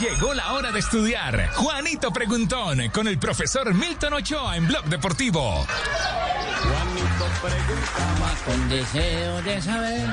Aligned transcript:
Llegó 0.00 0.34
la 0.34 0.52
hora 0.52 0.72
de 0.72 0.78
estudiar. 0.78 1.50
Juanito 1.54 2.12
Preguntón 2.12 2.88
con 2.90 3.08
el 3.08 3.18
profesor 3.18 3.72
Milton 3.74 4.14
Ochoa 4.14 4.56
en 4.56 4.66
Blog 4.66 4.84
Deportivo. 4.84 5.66
Juanito 6.62 7.26
preguntaba 7.42 8.34
con 8.44 8.68
deseo 8.68 9.42
de 9.42 9.62
saber. 9.62 10.06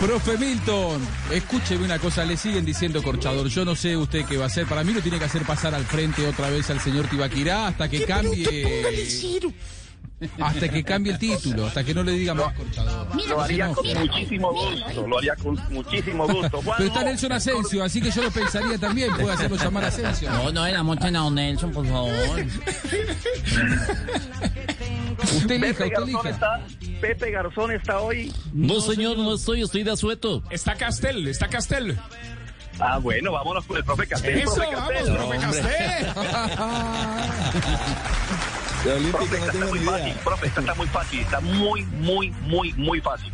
Profe 0.00 0.36
Milton, 0.36 1.00
escúcheme 1.30 1.84
una 1.84 1.98
cosa, 1.98 2.24
le 2.24 2.36
siguen 2.36 2.64
diciendo 2.64 3.02
corchador. 3.02 3.48
Yo 3.48 3.64
no 3.64 3.74
sé 3.74 3.96
usted 3.96 4.24
qué 4.26 4.36
va 4.36 4.44
a 4.44 4.46
hacer. 4.48 4.66
Para 4.66 4.84
mí 4.84 4.92
lo 4.92 5.00
tiene 5.00 5.18
que 5.18 5.24
hacer 5.24 5.42
pasar 5.42 5.74
al 5.74 5.84
frente 5.84 6.26
otra 6.26 6.50
vez 6.50 6.68
al 6.70 6.80
señor 6.80 7.06
Tibaquirá 7.06 7.68
hasta 7.68 7.88
que 7.88 8.04
cambie. 8.04 9.22
Hasta 10.40 10.68
que 10.68 10.82
cambie 10.84 11.12
el 11.12 11.18
título, 11.18 11.66
hasta 11.66 11.84
que 11.84 11.92
no 11.92 12.02
le 12.02 12.12
diga 12.12 12.34
más 12.34 12.54
corchador. 12.54 13.06
Lo 13.28 13.40
haría 13.42 13.68
con 13.72 13.86
muchísimo 13.86 14.52
gusto, 14.52 15.06
lo 15.06 15.18
haría 15.18 15.36
con 15.36 15.60
muchísimo 15.70 16.26
gusto. 16.28 16.60
Pero 16.78 16.88
está 16.88 17.04
Nelson 17.04 17.32
Asensio, 17.32 17.84
así 17.84 18.00
que 18.00 18.10
yo 18.10 18.22
lo 18.22 18.30
pensaría 18.30 18.78
también. 18.78 19.12
Puede 19.14 19.32
hacerlo 19.32 19.56
llamar 19.56 19.84
Asensio. 19.84 20.30
No, 20.30 20.52
no, 20.52 20.64
era 20.66 20.82
monten 20.82 21.16
a 21.16 21.20
don 21.20 21.34
Nelson, 21.34 21.72
por 21.72 21.86
favor. 21.86 22.12
Usted 25.36 25.50
elija, 25.50 25.84
Pepe 25.84 26.00
usted 26.00 26.02
elija. 26.02 26.28
está, 26.30 26.60
Pepe 27.00 27.30
Garzón 27.30 27.72
está 27.72 28.00
hoy. 28.00 28.32
No, 28.52 28.80
señor, 28.80 29.18
no 29.18 29.34
estoy, 29.34 29.62
estoy 29.62 29.82
de 29.82 29.90
asueto. 29.92 30.42
Está 30.50 30.74
Castel, 30.74 31.26
está 31.28 31.48
Castel. 31.48 31.98
Ah, 32.78 32.98
bueno, 32.98 33.32
vámonos 33.32 33.64
con 33.66 33.76
el 33.76 33.84
profe 33.84 34.06
Castel. 34.06 34.38
Eso, 34.38 34.54
profe 34.54 34.74
vamos, 34.74 34.90
Castel. 34.92 35.14
profe 35.16 35.38
Castel. 35.40 36.06
Profe, 38.84 39.36
esta 39.36 39.50
está 39.50 39.66
muy 39.66 39.78
fácil, 39.78 40.14
profe, 40.22 40.46
esta 40.46 40.60
está 40.60 40.74
muy 40.74 40.86
fácil, 40.88 41.20
está 41.20 41.40
muy, 41.40 41.82
muy, 41.84 42.30
muy, 42.42 42.72
muy 42.74 43.00
fácil. 43.00 43.32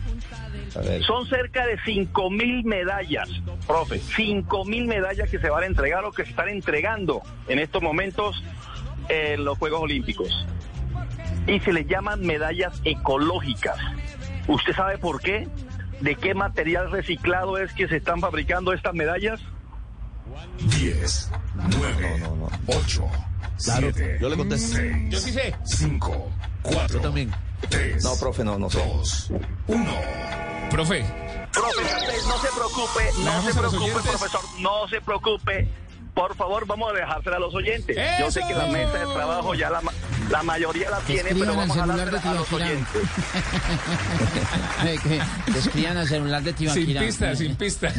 Son 1.04 1.26
cerca 1.26 1.66
de 1.66 1.76
5 1.84 2.30
mil 2.30 2.64
medallas, 2.64 3.28
profe, 3.66 3.98
5 3.98 4.64
mil 4.64 4.86
medallas 4.86 5.28
que 5.28 5.40
se 5.40 5.50
van 5.50 5.64
a 5.64 5.66
entregar 5.66 6.04
o 6.04 6.12
que 6.12 6.22
se 6.22 6.30
están 6.30 6.48
entregando 6.50 7.22
en 7.48 7.58
estos 7.58 7.82
momentos 7.82 8.40
en 9.08 9.44
los 9.44 9.58
Juegos 9.58 9.80
Olímpicos. 9.82 10.46
Y 11.48 11.58
se 11.60 11.72
les 11.72 11.88
llaman 11.88 12.20
medallas 12.20 12.80
ecológicas. 12.84 13.78
¿Usted 14.46 14.72
sabe 14.72 14.98
por 14.98 15.20
qué? 15.20 15.48
¿De 16.00 16.14
qué 16.14 16.32
material 16.32 16.92
reciclado 16.92 17.58
es 17.58 17.72
que 17.72 17.88
se 17.88 17.96
están 17.96 18.20
fabricando 18.20 18.72
estas 18.72 18.94
medallas? 18.94 19.40
10, 20.78 21.30
9, 21.56 22.22
8, 22.68 23.04
7, 23.60 24.18
yo 24.20 24.28
le 24.28 24.36
contesto. 24.36 24.76
6, 24.76 24.92
Yo 25.08 25.20
sí 25.20 25.32
sé. 25.32 25.54
5, 25.64 26.30
4, 26.62 26.88
Yo 26.88 27.00
también. 27.00 27.32
3, 27.68 28.02
No, 28.04 28.16
profe, 28.16 28.44
no, 28.44 28.58
no 28.58 28.70
sé. 28.70 28.78
2, 28.78 29.30
1. 29.68 29.92
Profe, 30.70 31.04
Profe 31.52 31.82
no 32.26 32.38
se 32.38 32.48
preocupe, 32.54 33.10
no 33.24 33.42
se 33.42 33.58
preocupe, 33.58 34.08
profesor, 34.08 34.40
no 34.60 34.88
se 34.88 35.00
preocupe. 35.00 35.68
Por 36.14 36.36
favor, 36.36 36.66
vamos 36.66 36.90
a 36.92 36.94
dejársela 36.94 37.36
a 37.36 37.40
los 37.40 37.54
oyentes. 37.54 37.96
Yo 38.18 38.30
sé 38.30 38.40
que 38.46 38.54
la 38.54 38.66
mesa 38.66 38.98
de 38.98 39.06
trabajo 39.12 39.54
ya 39.54 39.70
la, 39.70 39.80
la 40.30 40.42
mayoría 40.42 40.90
la 40.90 41.00
tiene, 41.00 41.30
pero 41.34 41.50
al 41.50 41.56
vamos 41.56 41.76
a 41.76 41.80
celular 41.80 42.10
de 42.10 42.28
a 42.28 42.34
los 42.34 42.52
oyentes. 42.52 43.02
Que 44.80 45.58
escriban 45.58 45.96
al 45.96 46.08
celular 46.08 46.42
de 46.42 46.52
Tibaquirá. 46.52 47.00
sin 47.00 47.08
pista, 47.08 47.36
sin 47.40 47.56
pista. 47.56 47.92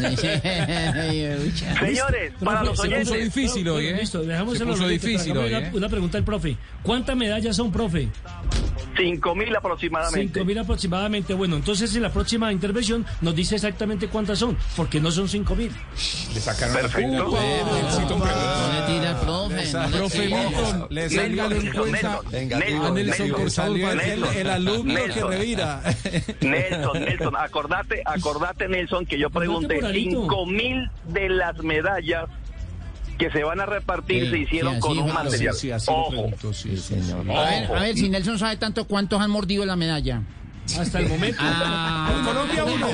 Señores, 1.80 2.34
para 2.44 2.64
los 2.64 2.80
Se 2.80 2.88
puso 2.88 3.14
oyentes, 3.14 3.24
difícil 3.36 3.70
hoy, 3.70 3.88
¿eh? 3.88 3.98
Listo, 4.00 4.22
dejamos 4.24 4.58
Se 4.58 4.66
puso 4.66 4.84
oyentes, 4.86 5.10
difícil 5.10 5.38
hoy, 5.38 5.54
una, 5.54 5.68
¿eh? 5.68 5.72
una 5.74 5.90
pregunta 5.90 6.18
al 6.18 6.24
profe. 6.24 6.58
¿Cuántas 6.82 7.16
medallas 7.16 7.56
son, 7.56 7.72
profe? 7.72 8.10
5 8.96 9.36
mil 9.36 9.56
aproximadamente. 9.56 10.34
Cinco 10.34 10.46
mil 10.46 10.58
aproximadamente. 10.60 11.34
Bueno, 11.34 11.56
entonces 11.56 11.96
en 11.96 12.02
la 12.04 12.12
próxima 12.12 12.52
intervención 12.52 13.06
nos 13.22 13.36
dice 13.36 13.56
exactamente 13.56 14.08
cuántas 14.08 14.40
son, 14.40 14.58
porque 14.76 15.00
no 15.00 15.12
son 15.12 15.28
cinco 15.30 15.56
mil. 15.56 15.72
Le 16.34 16.40
sacaron 16.40 16.76
Perfecto. 16.76 17.12
No 17.12 17.32
preguntó. 17.32 18.20
le 18.20 18.94
tira 18.94 19.10
al 19.12 19.20
profe. 19.20 19.74
no 19.74 19.88
le 19.90 19.98
Profe 19.98 20.28
tira. 20.28 20.50
Milton, 20.50 20.90
téngalo 22.32 22.98
en 22.98 23.06
Nelson, 23.08 23.76
a 23.86 23.92
el, 24.04 24.24
el 24.24 24.50
alumno 24.50 24.94
que 24.96 25.02
Nelson. 25.08 25.30
revira. 25.32 25.82
Nelson, 26.42 27.00
Nelson, 27.06 27.36
acordate, 27.36 28.02
acordate, 28.06 28.68
Nelson, 28.68 29.06
que 29.06 29.18
yo 29.20 29.30
pregunté. 29.30 29.80
5 29.92 30.46
mil 30.48 30.90
de 31.06 31.30
las 31.30 31.58
medallas 31.64 32.26
que 33.22 33.32
se 33.32 33.44
van 33.44 33.60
a 33.60 33.66
repartir 33.66 34.26
Sí, 34.26 34.30
se 34.32 34.38
hicieron 34.40 34.76
sí, 34.76 34.80
con 34.80 34.98
un 34.98 35.14
material. 35.14 35.54
Sí, 35.54 35.70
Ojo. 35.88 36.30
A 37.30 37.50
ver, 37.50 37.72
a 37.72 37.80
ver, 37.82 37.96
si 37.96 38.10
Nelson 38.10 38.40
sabe 38.40 38.58
tanto, 38.58 38.86
¿cuántos 38.86 39.22
han 39.22 39.30
mordido 39.30 39.66
la 39.66 39.76
medalla? 39.76 40.24
Hasta 40.80 41.00
el 41.00 41.10
momento. 41.10 41.42
Ah, 41.42 42.22
Colombia 42.24 42.64
uno. 42.66 42.88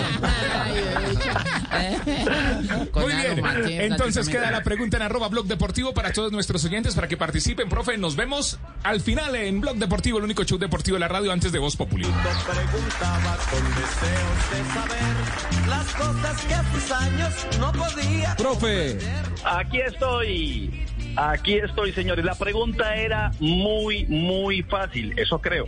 Muy 2.93 3.13
bien. 3.13 3.45
Entonces 3.91 4.29
queda 4.29 4.51
la 4.51 4.63
pregunta 4.63 4.97
en 4.97 5.03
arroba 5.03 5.27
blog 5.27 5.45
deportivo 5.45 5.93
para 5.93 6.11
todos 6.11 6.31
nuestros 6.31 6.63
oyentes 6.65 6.95
para 6.95 7.07
que 7.07 7.17
participen. 7.17 7.69
Profe, 7.69 7.97
nos 7.97 8.15
vemos 8.15 8.59
al 8.83 9.01
final 9.01 9.35
en 9.35 9.61
Blog 9.61 9.77
Deportivo, 9.77 10.17
el 10.17 10.23
único 10.23 10.43
show 10.43 10.57
deportivo 10.57 10.95
de 10.95 11.01
la 11.01 11.07
radio 11.07 11.31
antes 11.31 11.51
de 11.51 11.59
Voz 11.59 11.75
Populi. 11.75 12.05
preguntaba 12.05 13.37
con 13.51 13.63
deseos 13.75 14.49
de 14.51 14.63
saber 14.73 15.67
las 15.67 15.93
cosas 15.93 16.41
que 16.45 16.53
a 16.53 16.71
sus 16.71 16.91
años 16.91 17.33
no 17.59 17.71
podía. 17.73 18.35
Profe, 18.35 18.97
aquí 19.43 19.79
estoy. 19.81 20.85
Aquí 21.15 21.55
estoy, 21.55 21.91
señores. 21.93 22.23
La 22.23 22.35
pregunta 22.35 22.95
era 22.95 23.31
muy, 23.39 24.05
muy 24.05 24.61
fácil, 24.63 25.17
eso 25.17 25.39
creo. 25.39 25.67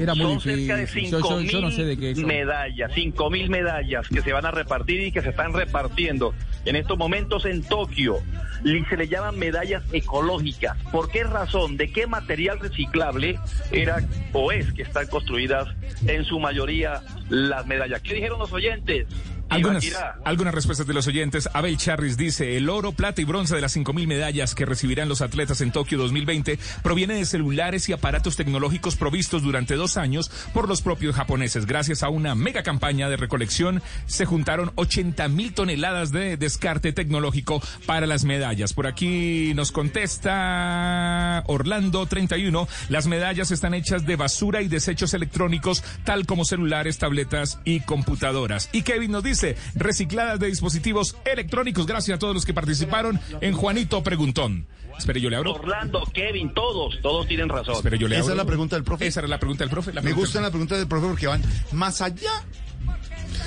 Era 0.00 0.14
muy 0.14 0.24
Son 0.32 0.40
cerca 0.40 0.76
de 0.76 0.80
difícil. 0.82 1.10
Yo, 1.10 1.18
5 1.18 1.28
yo- 1.28 1.36
mil 1.40 1.60
no 1.60 1.70
sé 1.70 2.24
medallas, 2.24 2.90
5 2.94 3.30
mil 3.30 3.50
medallas 3.50 4.08
que 4.08 4.22
se 4.22 4.32
van 4.32 4.46
a 4.46 4.50
repartir 4.50 5.00
y 5.02 5.12
que 5.12 5.20
se 5.22 5.28
están 5.30 5.52
repartiendo 5.52 6.34
en 6.64 6.76
estos 6.76 6.96
momentos 6.96 7.44
en 7.44 7.62
Tokio. 7.62 8.16
Y 8.64 8.84
se 8.84 8.96
le 8.96 9.08
llaman 9.08 9.38
medallas 9.38 9.82
ecológicas. 9.92 10.76
¿Por 10.92 11.10
qué 11.10 11.24
razón? 11.24 11.76
¿De 11.76 11.90
qué 11.92 12.06
material 12.06 12.60
reciclable 12.60 13.38
era 13.72 13.98
o 14.32 14.52
es 14.52 14.72
que 14.72 14.82
están 14.82 15.06
construidas 15.06 15.68
en 16.06 16.24
su 16.24 16.38
mayoría 16.38 17.00
las 17.30 17.66
medallas? 17.66 18.00
¿Qué 18.02 18.14
dijeron 18.14 18.38
los 18.38 18.52
oyentes? 18.52 19.06
Algunas, 19.50 20.54
respuestas 20.54 20.86
de 20.86 20.94
los 20.94 21.06
oyentes. 21.06 21.48
Abel 21.52 21.76
Charris 21.76 22.16
dice, 22.16 22.56
el 22.56 22.68
oro, 22.68 22.92
plata 22.92 23.20
y 23.20 23.24
bronce 23.24 23.54
de 23.54 23.60
las 23.60 23.76
5.000 23.76 24.06
medallas 24.06 24.54
que 24.54 24.64
recibirán 24.64 25.08
los 25.08 25.22
atletas 25.22 25.60
en 25.60 25.72
Tokio 25.72 25.98
2020 25.98 26.58
proviene 26.82 27.14
de 27.14 27.24
celulares 27.24 27.88
y 27.88 27.92
aparatos 27.92 28.36
tecnológicos 28.36 28.96
provistos 28.96 29.42
durante 29.42 29.74
dos 29.74 29.96
años 29.96 30.30
por 30.54 30.68
los 30.68 30.82
propios 30.82 31.16
japoneses. 31.16 31.66
Gracias 31.66 32.02
a 32.02 32.08
una 32.08 32.34
mega 32.34 32.62
campaña 32.62 33.08
de 33.08 33.16
recolección 33.16 33.82
se 34.06 34.24
juntaron 34.24 34.70
80.000 34.76 35.54
toneladas 35.54 36.12
de 36.12 36.36
descarte 36.36 36.92
tecnológico 36.92 37.62
para 37.86 38.06
las 38.06 38.24
medallas. 38.24 38.72
Por 38.72 38.86
aquí 38.86 39.52
nos 39.54 39.72
contesta 39.72 41.42
Orlando 41.46 42.06
31, 42.06 42.68
las 42.88 43.06
medallas 43.06 43.50
están 43.50 43.74
hechas 43.74 44.06
de 44.06 44.16
basura 44.16 44.62
y 44.62 44.68
desechos 44.68 45.14
electrónicos 45.14 45.82
tal 46.04 46.26
como 46.26 46.44
celulares, 46.44 46.98
tabletas 46.98 47.58
y 47.64 47.80
computadoras. 47.80 48.68
Y 48.72 48.82
Kevin 48.82 49.12
nos 49.12 49.24
dice, 49.24 49.39
recicladas 49.74 50.38
de 50.38 50.46
dispositivos 50.48 51.16
electrónicos. 51.24 51.86
Gracias 51.86 52.16
a 52.16 52.18
todos 52.18 52.34
los 52.34 52.44
que 52.44 52.54
participaron 52.54 53.20
en 53.40 53.52
Juanito 53.54 54.02
Preguntón. 54.02 54.66
Espere, 54.98 55.20
yo 55.20 55.30
le 55.30 55.36
abro. 55.36 55.54
Orlando, 55.54 56.02
Kevin, 56.12 56.52
todos, 56.52 57.00
todos 57.00 57.26
tienen 57.26 57.48
razón. 57.48 57.74
Espere, 57.76 57.96
yo 57.98 58.06
le 58.06 58.16
Esa 58.16 58.22
abro. 58.24 58.34
es 58.34 58.36
la 58.38 58.44
pregunta 58.44 58.76
del 58.76 58.84
profe. 58.84 59.06
Esa 59.06 59.20
era 59.20 59.28
la 59.28 59.38
pregunta 59.38 59.64
del 59.64 59.70
profe. 59.70 59.92
La 59.92 60.00
Me 60.02 60.10
pregunta- 60.10 60.26
gustan 60.26 60.42
las 60.42 60.50
preguntas 60.50 60.78
del 60.78 60.88
profe 60.88 61.06
porque 61.08 61.26
van 61.26 61.42
más 61.72 62.00
allá 62.02 62.30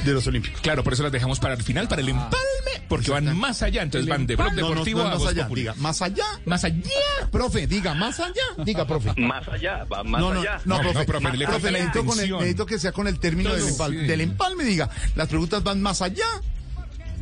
de 0.04 0.14
los 0.14 0.26
Olímpicos. 0.26 0.62
Claro, 0.62 0.84
por 0.84 0.94
eso 0.94 1.04
las 1.04 1.12
dejamos 1.12 1.40
para 1.40 1.54
el 1.54 1.62
final, 1.62 1.88
para 1.88 2.02
el 2.02 2.10
empalme, 2.10 2.36
porque 2.96 3.12
van 3.12 3.38
más 3.38 3.62
allá. 3.64 3.84
Entonces 3.84 4.10
van 4.10 4.26
de 4.28 4.36
Blog 4.36 4.54
No, 4.54 4.62
no, 4.62 4.68
Deportivo 4.70 5.00
no, 5.04 5.08
a 5.10 5.16
más 5.16 5.26
allá. 5.28 5.48
Diga, 5.54 5.74
más 5.78 6.02
allá. 6.02 6.26
Más 6.46 6.64
allá. 6.64 6.84
Profe, 7.32 7.68
diga, 7.68 7.94
más 7.94 8.20
allá. 8.20 8.34
Diga, 8.64 8.86
profe. 8.86 9.14
Más 9.18 9.48
allá, 9.48 9.84
va 9.86 10.04
más 10.04 10.22
no, 10.22 10.34
no, 10.34 10.42
allá. 10.42 10.62
no, 10.66 10.76
No, 10.76 10.82
profe, 10.82 11.00
no, 11.00 11.06
profe, 11.06 11.38
le 11.38 11.46
profe, 11.48 11.72
necesito, 11.72 12.06
con 12.06 12.20
el- 12.20 12.32
necesito 12.32 12.66
que 12.66 12.80
sea 12.80 12.92
con 12.92 13.08
el 13.08 13.20
término 13.20 13.54
del, 13.54 13.68
empalme, 13.68 14.02
sí. 14.02 14.08
del 14.08 14.22
empalme, 14.22 14.64
diga, 14.64 14.90
las 15.16 15.28
preguntas 15.28 15.64
van 15.64 15.82
más 15.82 16.02
allá. 16.02 16.26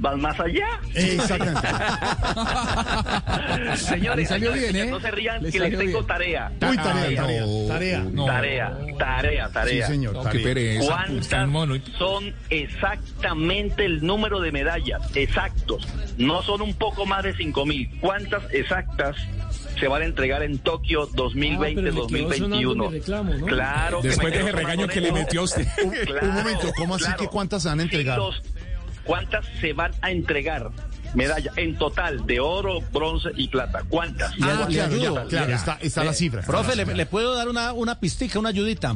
¿Van 0.01 0.19
más 0.19 0.37
allá? 0.39 0.65
Exactamente. 0.95 1.61
Señores, 3.77 4.27
salió 4.29 4.51
señores, 4.51 4.73
bien, 4.73 4.87
¿eh? 4.87 4.91
no 4.91 4.99
se 4.99 5.11
rían 5.11 5.43
Le 5.43 5.51
que 5.51 5.59
les 5.59 5.69
tengo 5.77 5.91
bien. 5.99 6.07
tarea. 6.07 6.51
Uy, 6.69 6.75
tarea, 6.77 7.21
tarea, 7.21 7.45
no. 7.45 7.67
tarea. 7.67 7.99
No. 8.11 8.25
Tarea, 8.97 9.49
tarea, 9.53 9.85
Sí, 9.85 9.91
señor, 9.93 10.23
tarea. 10.23 10.43
pereza. 10.43 10.85
¿Cuántas 10.87 11.47
mono. 11.47 11.75
son 11.99 12.33
exactamente 12.49 13.85
el 13.85 14.03
número 14.03 14.39
de 14.39 14.51
medallas? 14.51 15.01
Exactos. 15.15 15.87
No 16.17 16.41
son 16.41 16.63
un 16.63 16.73
poco 16.73 17.05
más 17.05 17.23
de 17.23 17.35
5 17.35 17.65
mil. 17.67 17.87
¿Cuántas 17.99 18.41
exactas 18.53 19.15
se 19.79 19.87
van 19.87 20.01
a 20.01 20.05
entregar 20.05 20.41
en 20.43 20.57
Tokio 20.59 21.03
Ah, 21.03 21.07
pero 21.13 21.29
le 21.29 21.75
quedó 21.75 22.07
2020-2021? 22.07 22.37
sonando 22.37 22.75
mi 22.89 22.97
reclamo, 22.97 23.33
¿no? 23.35 23.45
Claro. 23.45 23.99
Después 24.01 24.33
de 24.33 24.39
ese 24.39 24.51
regaño 24.51 24.87
que 24.87 25.01
le 25.01 25.11
metió 25.11 25.41
a 25.41 25.43
usted. 25.43 25.67
Un, 25.83 25.93
un 26.29 26.33
momento, 26.35 26.71
¿cómo 26.75 26.95
así 26.95 27.11
que 27.19 27.27
cuántas 27.27 27.61
se 27.63 27.69
van 27.69 27.79
a 27.79 27.83
entregar? 27.83 28.19
¿Cuántas 29.03 29.45
se 29.59 29.73
van 29.73 29.91
a 30.01 30.11
entregar? 30.11 30.69
Medalla 31.13 31.51
en 31.57 31.77
total 31.77 32.25
de 32.25 32.39
oro, 32.39 32.79
bronce 32.93 33.29
y 33.35 33.47
plata. 33.49 33.83
¿Cuántas? 33.89 34.31
Ah, 34.41 34.65
le 34.69 34.75
claro, 34.75 35.25
claro, 35.27 35.27
mira. 35.29 35.55
está, 35.55 35.77
está 35.81 36.03
la 36.03 36.13
cifra. 36.13 36.39
está 36.41 36.51
Profe, 36.51 36.69
la 36.69 36.75
le, 36.75 36.81
cifra. 36.83 36.95
le 36.95 37.05
puedo 37.05 37.35
dar 37.35 37.49
una, 37.49 37.73
una 37.73 37.99
pistica, 37.99 38.39
una 38.39 38.49
ayudita. 38.49 38.95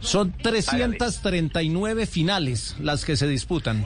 Son 0.00 0.32
339 0.32 2.06
finales 2.06 2.76
las 2.80 3.04
que 3.04 3.16
se 3.16 3.26
disputan. 3.26 3.84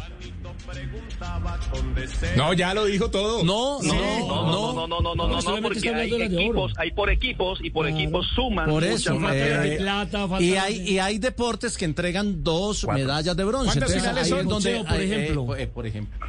No, 2.36 2.52
ya 2.52 2.74
lo 2.74 2.84
dijo 2.86 3.10
todo. 3.10 3.44
No, 3.44 3.80
no, 3.82 3.94
No, 3.94 4.26
no. 4.28 4.72
no, 4.74 4.86
no, 4.86 4.86
no, 4.86 5.00
no, 5.00 5.14
no, 5.14 5.26
no, 5.40 5.40
no, 5.56 5.62
porque 5.62 5.90
hay 5.90 6.22
equipos, 6.22 6.72
hay 6.76 6.90
por 6.92 7.10
equipos 7.10 7.58
y 7.62 7.70
por 7.70 7.88
equipos 7.88 8.26
suman 8.34 8.68
Por 8.68 8.84
eso. 8.84 9.18
más 9.18 9.34
eh, 9.34 9.76
plata, 9.78 10.28
y, 10.40 10.54
hay, 10.54 10.76
y 10.88 10.98
hay 10.98 11.18
deportes 11.18 11.76
que 11.76 11.84
entregan 11.84 12.42
dos 12.42 12.86
medallas 12.86 13.36
de 13.36 13.44
bronce. 13.44 13.78
¿Cuántas 13.78 13.94
Entonces, 13.94 14.02
finales 14.02 14.28
son? 14.28 14.86
por 14.86 15.00
eh, 15.00 15.02
eh, 15.02 15.04
ejemplo. 15.04 15.56
eh, 15.56 15.66
por 15.66 15.86
ejemplo. 15.86 16.26